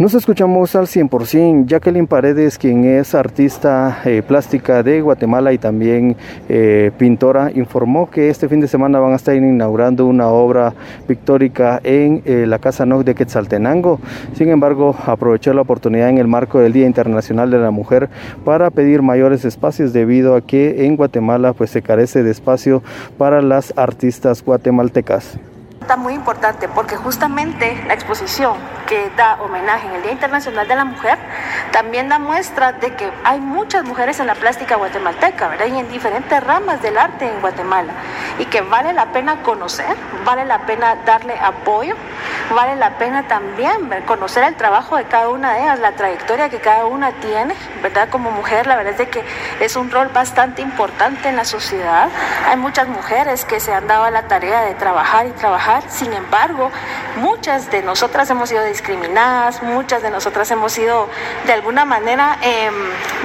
[0.00, 1.66] Nos escuchamos al 100%.
[1.66, 6.16] Jacqueline Paredes, quien es artista eh, plástica de Guatemala y también
[6.48, 10.72] eh, pintora, informó que este fin de semana van a estar inaugurando una obra
[11.06, 14.00] pictórica en eh, la Casa Noc de Quetzaltenango.
[14.32, 18.08] Sin embargo, aprovechó la oportunidad en el marco del Día Internacional de la Mujer
[18.42, 22.82] para pedir mayores espacios debido a que en Guatemala pues, se carece de espacio
[23.18, 25.38] para las artistas guatemaltecas
[25.96, 28.56] muy importante porque justamente la exposición
[28.86, 31.18] que da homenaje en el Día Internacional de la Mujer
[31.72, 35.66] también da muestra de que hay muchas mujeres en la plástica guatemalteca, ¿verdad?
[35.66, 37.92] Y en diferentes ramas del arte en Guatemala
[38.38, 41.96] y que vale la pena conocer, vale la pena darle apoyo,
[42.54, 46.58] vale la pena también conocer el trabajo de cada una de ellas, la trayectoria que
[46.58, 48.08] cada una tiene, ¿verdad?
[48.08, 49.24] Como mujer, la verdad es de que
[49.60, 52.08] es un rol bastante importante en la sociedad.
[52.48, 56.70] Hay muchas mujeres que se han dado la tarea de trabajar y trabajar sin embargo,
[57.16, 61.08] muchas de nosotras hemos sido discriminadas, muchas de nosotras hemos sido
[61.46, 62.74] de alguna manera em,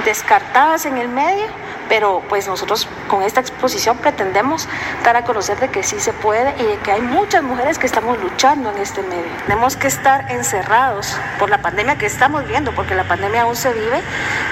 [0.04, 1.46] descartadas en el medio
[1.88, 4.68] pero pues nosotros con esta exposición pretendemos
[5.04, 7.86] dar a conocer de que sí se puede y de que hay muchas mujeres que
[7.86, 9.30] estamos luchando en este medio.
[9.46, 13.72] Tenemos que estar encerrados por la pandemia que estamos viendo, porque la pandemia aún se
[13.72, 14.02] vive,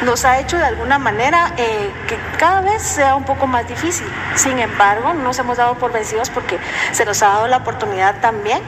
[0.04, 4.06] nos ha hecho de alguna manera eh, que cada vez sea un poco más difícil.
[4.34, 6.58] Sin embargo, no nos hemos dado por vencidos porque
[6.92, 8.62] se nos ha dado la oportunidad también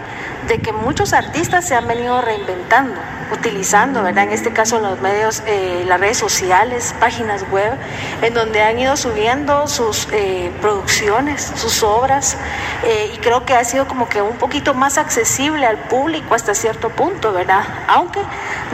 [0.47, 3.01] de que muchos artistas se han venido reinventando,
[3.33, 4.25] utilizando, ¿verdad?
[4.25, 7.73] En este caso los medios, eh, las redes sociales, páginas web,
[8.23, 12.37] en donde han ido subiendo sus eh, producciones, sus obras,
[12.85, 16.55] eh, y creo que ha sido como que un poquito más accesible al público hasta
[16.55, 17.65] cierto punto, ¿verdad?
[17.89, 18.21] Aunque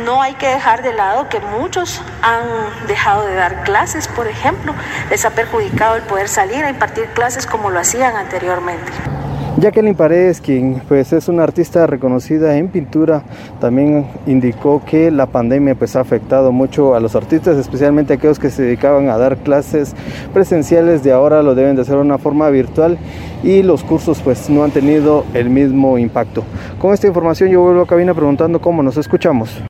[0.05, 4.75] no hay que dejar de lado que muchos han dejado de dar clases, por ejemplo,
[5.11, 9.12] les ha perjudicado el poder salir a impartir clases como lo hacían anteriormente.
[9.59, 13.23] Jacqueline Paredes, quien pues es una artista reconocida en pintura,
[13.61, 18.51] también indicó que la pandemia pues ha afectado mucho a los artistas, especialmente aquellos que
[18.51, 19.95] se dedicaban a dar clases
[20.33, 22.97] presenciales, de ahora lo deben de hacer de una forma virtual
[23.43, 26.45] y los cursos pues no han tenido el mismo impacto.
[26.79, 29.63] Con esta información yo vuelvo a cabina preguntando cómo nos escuchamos.